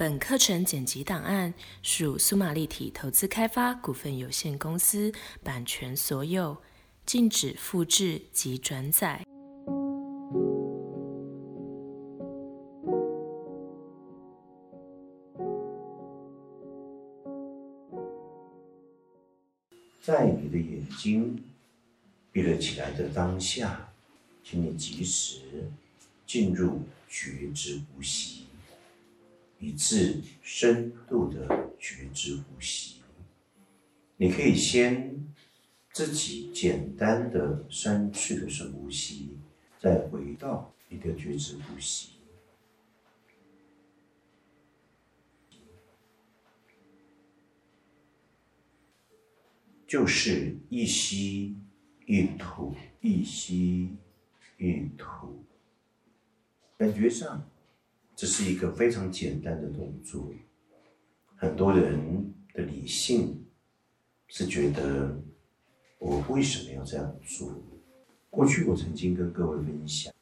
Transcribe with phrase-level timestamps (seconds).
[0.00, 5.12] 本课程剪辑档案属苏玛立体投资开发股份有限公司
[5.44, 6.56] 版权所有，
[7.04, 9.22] 禁止复制及转载。
[20.00, 21.44] 在你的眼睛
[22.32, 23.92] 闭了起来的当下，
[24.42, 25.40] 请你及时
[26.26, 28.39] 进入觉知呼吸，
[29.60, 33.02] 一次深度的觉知呼吸。
[34.16, 35.32] 你可以先
[35.92, 39.36] 自己简单的三次的深呼吸，
[39.78, 42.10] 再回到你的觉知呼吸。
[49.86, 51.56] 就是一吸
[52.06, 53.96] 一吐，一吸
[54.56, 55.44] 一吐，
[56.78, 57.50] 感觉上
[58.20, 60.30] 这是一个非常简单的动作。
[61.36, 63.42] 很多人的理性
[64.28, 65.18] 是觉得
[65.98, 67.50] 我为什么要这样做？
[68.28, 70.12] 过去我曾经跟各位分享，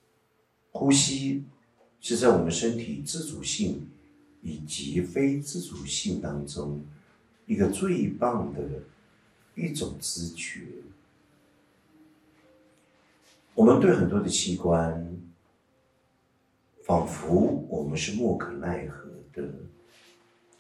[0.71, 1.43] 呼吸
[2.01, 3.89] 是在我们身体自主性
[4.43, 6.81] 以及非自主性当中
[7.47, 8.61] 一个最棒的。
[9.57, 10.61] 一种知觉，
[13.57, 15.19] 我们对很多的器官，
[16.89, 19.47] 仿佛我们是莫可奈何的，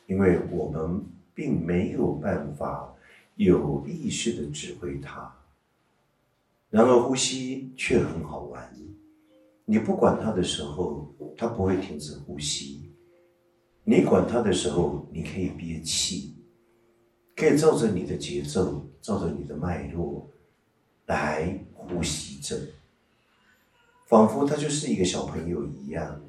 [0.07, 2.95] 因为我们并没有办法
[3.37, 5.35] 有意识的指挥它。
[6.69, 8.71] 然而，呼吸却很好玩，
[9.65, 12.91] 你不管它的时候，它不会停止呼吸；
[13.83, 16.35] 你管它的时候，你可以憋气。
[17.35, 20.29] 可以照着你的节奏，照着你的脉络
[21.07, 22.61] 来呼吸着，
[24.09, 26.21] 仿佛他就是一个小朋友一样。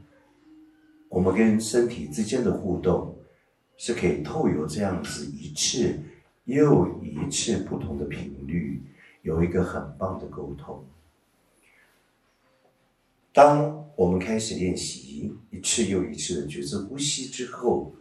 [1.08, 3.18] 我们跟身体之间的互动
[3.78, 5.98] 是可以透由这样子一次
[6.46, 8.84] 又一次不同的频率，
[9.24, 10.86] 有一个很棒的沟通。
[13.34, 17.92] 当我们开始练习一次又一次的觉知呼吸之后，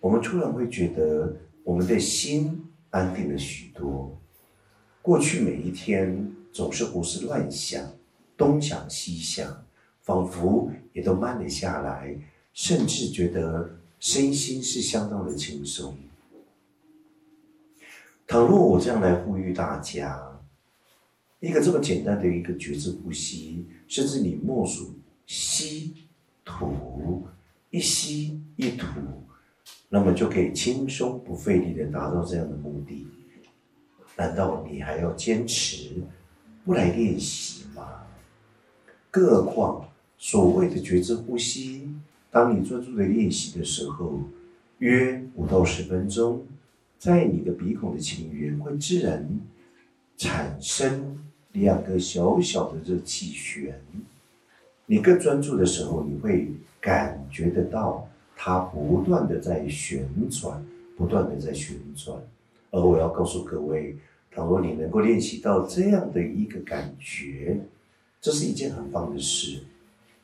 [0.00, 1.36] 我们突然会觉得。
[1.66, 4.16] 我们的心安定了许多。
[5.02, 7.84] 过去每一天总是胡思乱想，
[8.36, 9.64] 东想西想，
[10.02, 12.16] 仿佛也都慢了下来，
[12.52, 15.96] 甚至觉得身心是相当的轻松。
[18.26, 20.20] 倘若我这样来呼吁大家，
[21.40, 24.94] 一个这么简单的一个觉知呼吸，甚至你默数
[25.26, 25.94] 吸
[26.44, 27.26] 吐，
[27.70, 28.86] 一吸一吐。
[29.88, 33.06] 那么就可以轻松不费力的达到这样的目的，
[34.16, 36.02] 难道你还要坚持
[36.64, 37.95] 不来练习吗？
[39.16, 39.88] 更何况
[40.18, 41.88] 所谓的觉知呼吸，
[42.30, 44.20] 当你专注的练习的时候，
[44.80, 46.44] 约五到十分钟，
[46.98, 49.26] 在你的鼻孔的前缘会自然
[50.18, 51.18] 产生
[51.52, 53.80] 两个小小的热气旋，
[54.84, 58.06] 你更专注的时候，你会感觉得到。
[58.38, 60.62] 它不断的在旋转，
[60.94, 62.14] 不断的在旋转，
[62.70, 63.96] 而我要告诉各位，
[64.30, 67.58] 倘若你能够练习到这样的一个感觉，
[68.26, 69.60] 这是一件很棒的事，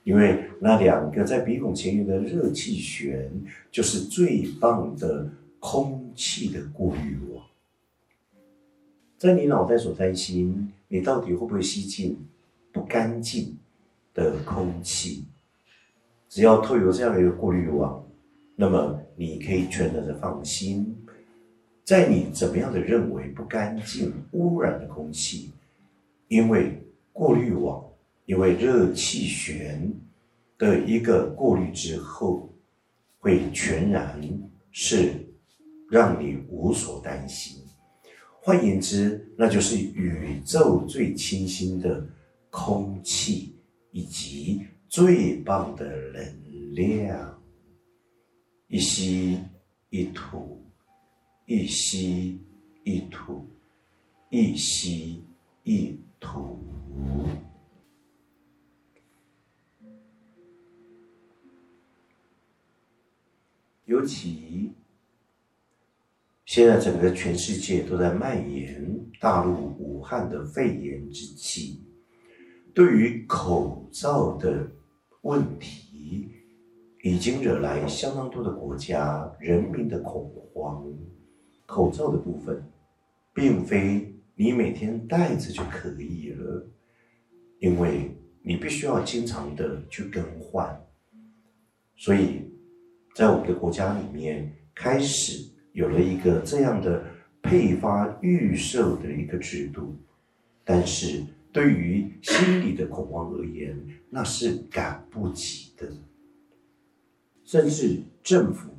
[0.02, 3.30] 因为那两个在鼻孔前缘的热气旋，
[3.70, 5.30] 就是最棒的
[5.60, 7.46] 空气的过滤网。
[9.16, 12.18] 在你脑袋所担心，你到底会不会吸进
[12.72, 13.56] 不干净
[14.14, 15.22] 的空气？
[16.28, 18.04] 只要透过这样的一个过滤网，
[18.56, 20.92] 那么你可以全然的放心，
[21.84, 25.52] 在你怎么样的认为不干净、污染的空气，
[26.26, 26.82] 因为
[27.12, 27.84] 过滤网，
[28.26, 29.92] 因为热气旋
[30.58, 32.52] 的一个过滤之后，
[33.18, 34.20] 会全然
[34.70, 35.12] 是
[35.90, 37.62] 让你无所担心。
[38.40, 42.06] 换言之，那就是宇宙最清新的
[42.50, 43.54] 空气
[43.90, 44.62] 以及。
[44.92, 47.42] 最棒的能量，
[48.68, 49.38] 一吸
[49.88, 50.62] 一吐，
[51.46, 52.38] 一吸
[52.84, 53.48] 一吐，
[54.28, 55.24] 一吸
[55.64, 56.58] 一吐。
[63.92, 64.72] 尤其
[66.46, 71.82] 现在整个全世界都在蔓延大陆武汉的肺炎之际，
[72.74, 74.66] 对于口罩的。
[75.22, 76.32] 问题
[77.04, 80.84] 已经惹来相当多的国家人民的恐慌。
[81.64, 82.60] 口罩的部分，
[83.32, 86.66] 并非你每天戴着就可以了，
[87.60, 88.10] 因为
[88.42, 90.84] 你必须要经常的去更换。
[91.94, 92.42] 所以，
[93.14, 97.04] 在我们的国家里面开始有了一个这样的
[97.42, 99.94] 配发预售的一个制度，
[100.64, 101.22] 但是
[101.52, 103.76] 对于心理的恐慌而言，
[104.08, 105.86] 那是赶不及的。
[107.44, 108.70] 甚至政府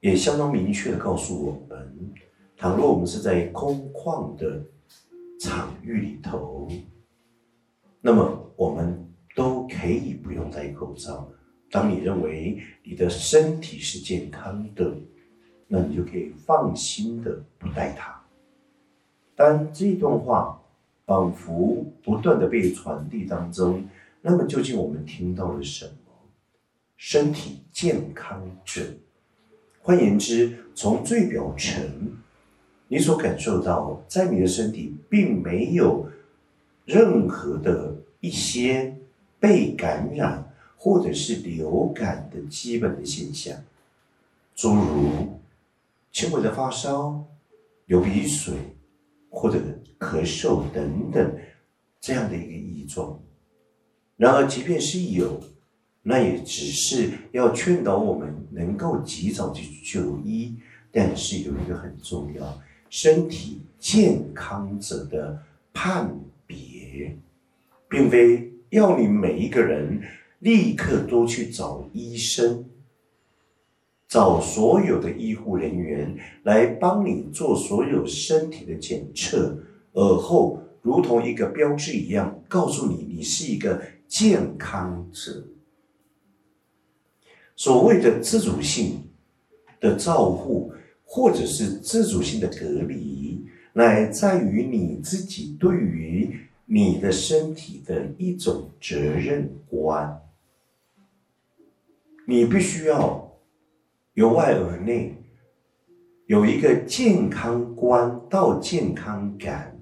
[0.00, 2.12] 也相当明确的告诉我们，
[2.56, 4.62] 倘若我们是在空旷的
[5.40, 6.68] 场域里头，
[8.02, 11.30] 那么我们都可以不用戴口罩。
[11.70, 14.94] 当你认为你的身体是健康的，
[15.66, 18.18] 那你就可以放心的不带它。
[19.36, 20.60] 当这段话
[21.04, 23.84] 仿佛不断的被传递当中，
[24.22, 25.92] 那么究竟我们听到了什么？
[26.96, 28.82] 身体健康者，
[29.80, 31.84] 换言之，从最表层，
[32.88, 36.08] 你所感受到，在你的身体并没有
[36.84, 38.96] 任何的一些
[39.38, 40.47] 被感染。
[40.80, 43.56] 或者是流感的基本的现象，
[44.54, 45.40] 诸如
[46.12, 47.24] 轻微的发烧、
[47.86, 48.54] 流鼻水
[49.28, 49.58] 或者
[49.98, 51.36] 咳嗽等等
[52.00, 53.20] 这样的一个异状。
[54.16, 55.40] 然而，即便是有，
[56.02, 60.56] 那也只是要劝导我们能够及早去就医。
[60.92, 65.42] 但是有一个很重要，身体健康者的
[65.74, 66.08] 判
[66.46, 67.16] 别，
[67.88, 70.00] 并非要你每一个人。
[70.40, 72.64] 立刻都去找医生，
[74.06, 79.58] 找所有的医护人员来帮你做所有身体的检测，
[79.92, 85.44] 而后如同一个标志一样，告诉你你是一个健康者。
[87.56, 89.02] 所谓的自主性
[89.80, 90.72] 的照护，
[91.04, 96.32] 或者是自主性的隔离，乃在于你自己对于
[96.64, 100.22] 你的身体的一种责任观。
[102.30, 103.40] 你必须要
[104.12, 105.14] 由外而内
[106.26, 109.74] 有一个健康观到健康感，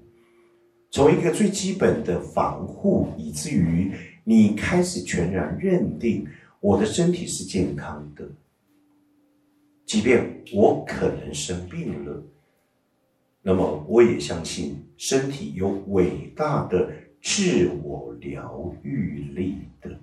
[0.89, 3.91] 从一个最基本的防护，以至于
[4.23, 6.25] 你开始全然认定
[6.61, 8.25] 我的身体是健康的，
[9.85, 12.23] 即便我可能生病了，
[13.41, 16.89] 那么我也相信身体有伟大的
[17.21, 19.99] 自我疗愈力的。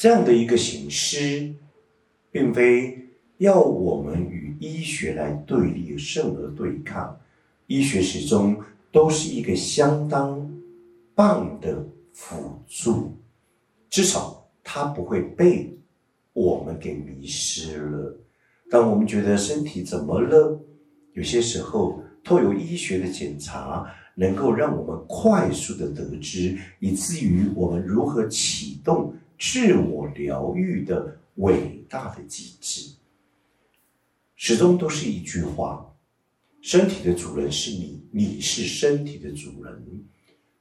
[0.00, 1.54] 这样的一个形式，
[2.32, 2.98] 并非
[3.36, 7.20] 要我们与医学来对立、甚而对抗。
[7.66, 8.58] 医学始终
[8.90, 10.50] 都是一个相当
[11.14, 13.12] 棒的辅助，
[13.90, 15.70] 至少它不会被
[16.32, 18.18] 我们给迷失了。
[18.70, 20.58] 当我们觉得身体怎么了，
[21.12, 29.12] 有些时候透过医学的检查，能够让我们快速的得知，以至于我们如何启动。
[29.40, 32.94] 自我疗愈的伟大的机制，
[34.36, 35.96] 始终都是一句话：
[36.60, 39.82] 身体的主人是你，你是身体的主人。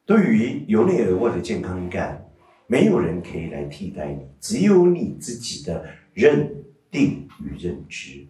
[0.06, 2.26] 对于由内而外的健康感，
[2.68, 8.26] 没有人可以来替代你，只有你自己的认定与认知。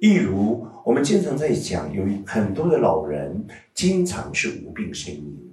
[0.00, 5.47] 例如，我们经常在讲，有很多的老人经常是无病呻吟。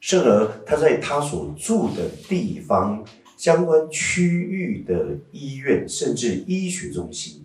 [0.00, 3.04] 甚而他在他所住的地方
[3.36, 7.44] 相关区域的医院，甚至医学中心，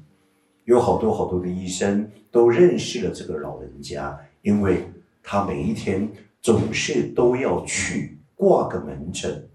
[0.63, 4.85] 有好多好多的医生都认识了这个老人家，因为
[5.21, 6.09] 他每一天
[6.41, 9.47] 总是都要去挂个门诊，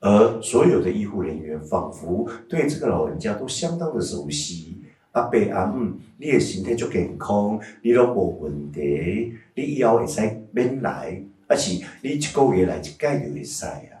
[0.00, 4.76] 而所有的医护人员仿佛对这个老人家都相当的熟悉。
[5.12, 10.20] 阿伯阿姆，你的身体足健康，你拢无问题，你以后会使
[10.52, 11.22] 免来。
[11.52, 14.00] 而且你一个月来一盖就会晒啊，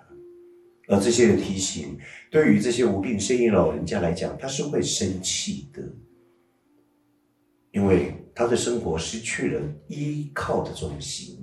[0.88, 1.98] 而这些的提醒，
[2.30, 5.82] 对于这些无病呻吟老人家来讲，他是会生气的，
[7.72, 11.36] 因为他的生活失去了依靠的中心，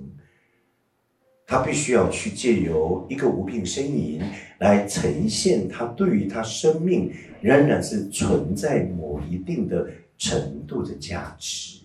[1.46, 4.20] 他必须要去借由一个无病呻吟
[4.58, 9.88] 来呈现他对于他生命仍然是存在某一定的
[10.18, 11.78] 程度的价值，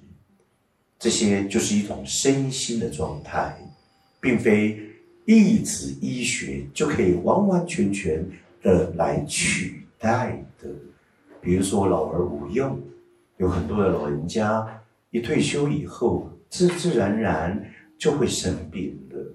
[0.98, 3.56] 这些就是一种身心的状态。
[4.26, 4.82] 并非
[5.26, 8.28] 一指医学就可以完完全全
[8.64, 10.68] 的来取代的。
[11.40, 12.82] 比如说老而无用，
[13.38, 19.32] 有很多的老人家一退休以后，自自然然就会生病了。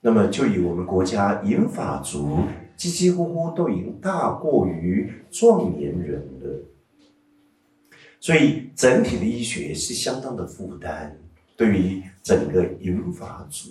[0.00, 2.40] 那么就以我们国家银发族，
[2.76, 6.64] 几几乎乎都已经大过于壮年人了，
[8.18, 11.16] 所以整体的医学是相当的负担。
[11.56, 13.70] 对于整个银发族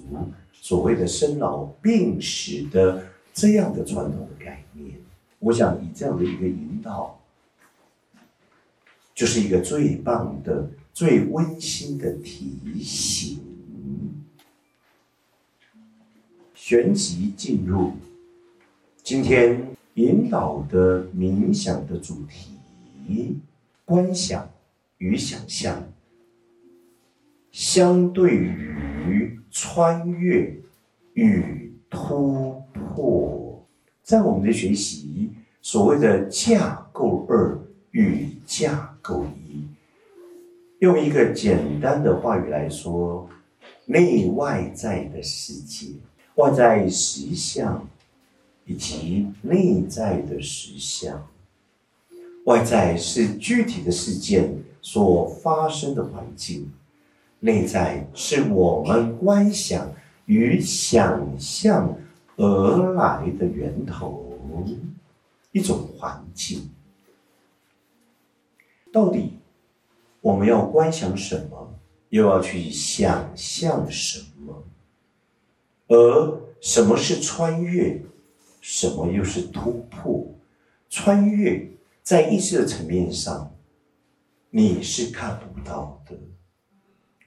[0.51, 4.97] 所谓的生老病死的这样的传统的概念，
[5.39, 7.19] 我想以这样的一个引导，
[9.15, 13.39] 就是一个最棒的、最温馨的提醒。
[16.53, 17.93] 旋即进入
[19.03, 23.39] 今天引导的冥想的主题：
[23.83, 24.49] 观想
[24.99, 25.90] 与想象，
[27.51, 30.55] 相对于穿越
[31.13, 33.65] 与突破。
[34.03, 35.29] 在我们的学习，
[35.61, 37.59] 所谓的架构二
[37.91, 39.65] 与架构一，
[40.79, 43.29] 用一个简单的话语来说，
[43.85, 45.87] 内外在的世界。
[46.35, 47.85] 外在实相
[48.65, 51.27] 以及内在的实相，
[52.45, 56.71] 外在是具体的事件所发生的环境，
[57.43, 59.91] 内在是我们观想
[60.25, 61.97] 与想象
[62.37, 64.39] 而来的源头，
[65.51, 66.69] 一种环境。
[68.93, 69.39] 到底
[70.21, 71.73] 我们要观想什么，
[72.09, 74.63] 又要去想象什么？
[75.87, 78.01] 而什么是穿越？
[78.61, 80.23] 什么又是突破？
[80.89, 81.67] 穿越
[82.03, 83.51] 在意识的层面上，
[84.51, 86.15] 你是看不到的；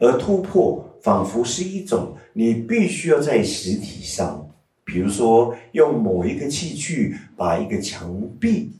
[0.04, 4.46] 而突破仿佛是一种你必须要在实体上，
[4.84, 8.70] 比如说用某一个器具把一个墙壁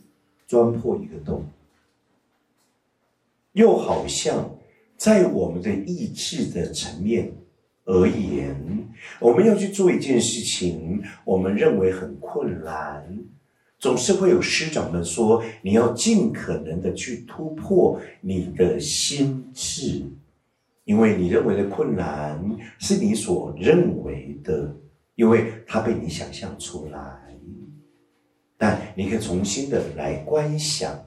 [0.47, 1.43] 钻破一个洞，
[3.53, 4.55] 又好像
[4.99, 7.33] 在我们的意志的层面。
[7.87, 8.57] 而言，
[9.21, 13.07] 我们要去做一件事情，我们认为很困难，
[13.79, 20.03] 总是会有师长们说：“你要尽可能的去突破你的心智，
[20.85, 22.39] 因为你认为的困难
[22.79, 24.75] 是你所认为的，
[25.15, 27.01] 因为它被你想象出来。
[28.57, 31.05] 但你可以重新的来观想，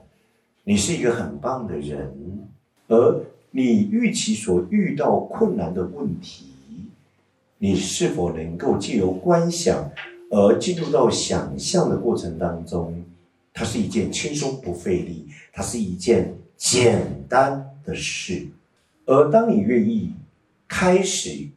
[0.64, 2.48] 你是一个很棒的人，
[2.88, 6.46] 而你预期所遇到困难的问题。”
[7.60, 9.90] 你是否能够借由观想
[10.30, 13.04] 而进入到想象的过程当中？
[13.52, 18.46] 它是一件轻松不费力，它是一件简单的事。
[19.08, 20.14] 而当你愿意
[20.68, 21.48] 开始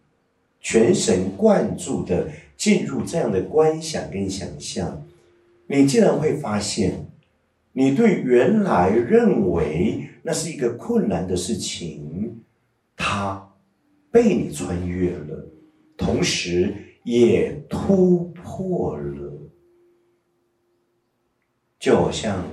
[0.60, 5.04] 全神贯注的进入这样的观想跟想象，
[5.66, 7.06] 你竟然会发现，
[7.72, 12.40] 你对原来认为那是一个困难的事情，
[12.96, 13.52] 它
[14.10, 15.46] 被你穿越了。
[15.96, 19.32] 同时也突破了，
[21.78, 22.44] 就好像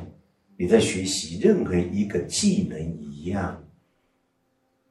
[0.58, 3.64] 你在学习任何一个技能一样，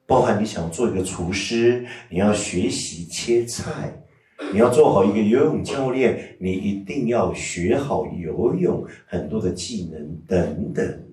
[0.07, 3.91] 包含你想做一个厨师，你要学习切菜；
[4.53, 11.03] 你要做好一个游泳教练，你一定要学好游泳，很多的技能等等。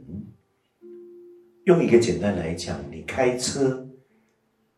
[1.64, 3.84] 用一个简单来讲，你开车。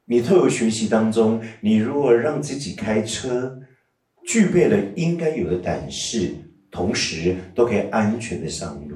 [0.07, 3.61] 你透过学习当中，你如果让自己开车
[4.25, 6.33] 具备了应该有的胆识，
[6.71, 8.96] 同时都可以安全的上路。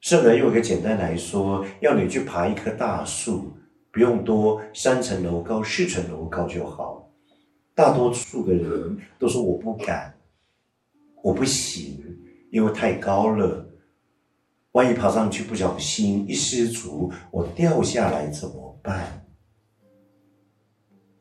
[0.00, 3.52] 圣人用一个简单来说，要你去爬一棵大树，
[3.90, 7.10] 不用多，三层楼高、四层楼高就好。
[7.74, 10.14] 大多数的人都说我不敢，
[11.22, 11.98] 我不行，
[12.50, 13.66] 因为太高了。
[14.72, 19.26] 万一爬上去不小心一失足，我掉下来怎么办？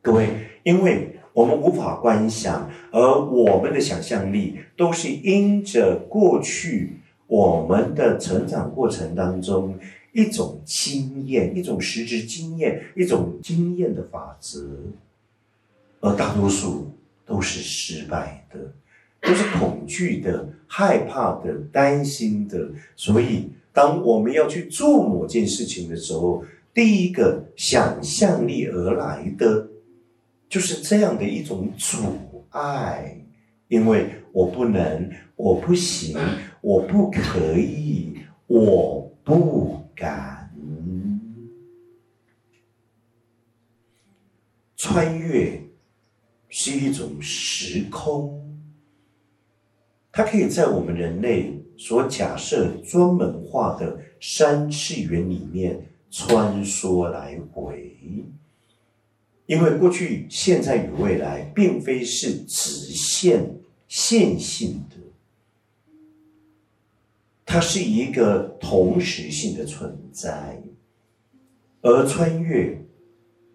[0.04, 0.30] 各位，
[0.64, 9.78] 因为我们无法观想，而我们的想象力都是因着过去我们的成长过程当中
[10.12, 14.68] 一种经验、一种实质经验、一种经验的法则，
[16.00, 16.92] 而大多数
[17.26, 18.60] 都是失败的。
[19.20, 29.68] 都是恐惧的、害怕的、担心的，所以当我们要去做某件事情的时候，第一个想象力而来的
[30.48, 31.98] 就是这样的一种阻
[32.52, 33.18] 碍，
[33.68, 36.16] 因为我不能，我不行，
[36.68, 40.54] 我不可以，我不敢
[44.76, 45.64] 穿越，
[46.50, 48.60] 是一种时空。
[50.12, 57.96] 它可以在我们人类所假设专门化的三次元里面穿梭来回，
[59.46, 63.56] 因为过去、现在与未来并非是直线
[63.88, 64.98] 线性的，
[67.50, 70.62] 它是一个同时性的存在，
[71.82, 72.78] 而穿越，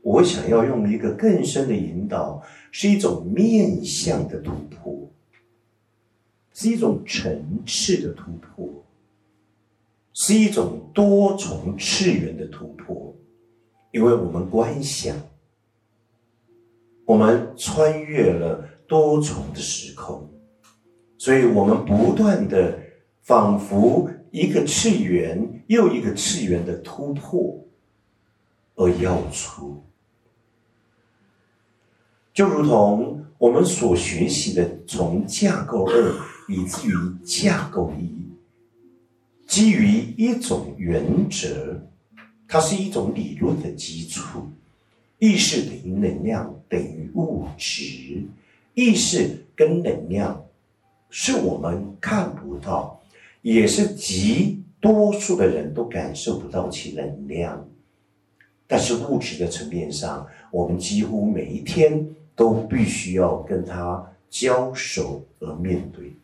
[0.00, 4.98] 我想要用一个更深的引导，是一种面向的突破。
[6.54, 8.68] 是一种层次的突破，
[10.12, 13.14] 是一种多重次元的突破，
[13.90, 15.16] 因为我们观想，
[17.06, 20.30] 我们穿越了多重的时空，
[21.16, 22.78] 所以我们不断的
[23.22, 27.64] 仿佛一个次元又一个次元的突破
[28.74, 29.82] 而要出。
[32.34, 36.14] 就如同我们所学习的，从架构二
[36.48, 38.10] 以至于架构一，
[39.46, 41.86] 基于一种原则，
[42.48, 44.48] 它是一种理论的基础。
[45.18, 48.24] 意识等于能量等于物质，
[48.74, 50.44] 意识跟能量
[51.10, 53.01] 是我们看不到，
[53.42, 57.68] 也是极多数的人都感受不到其能量。
[58.66, 62.08] 但是物质的层面上，我们几乎每一天。
[62.34, 66.16] 都必须要跟它交手而面对。